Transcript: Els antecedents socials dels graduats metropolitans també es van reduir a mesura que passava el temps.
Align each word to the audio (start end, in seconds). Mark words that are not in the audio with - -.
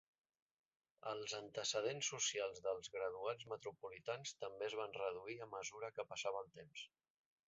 Els 1.09 1.33
antecedents 1.39 2.07
socials 2.13 2.63
dels 2.67 2.89
graduats 2.95 3.47
metropolitans 3.51 4.33
també 4.45 4.67
es 4.69 4.77
van 4.79 4.97
reduir 5.01 5.37
a 5.39 5.49
mesura 5.53 5.93
que 5.99 6.07
passava 6.15 6.43
el 6.47 6.51
temps. 6.57 6.87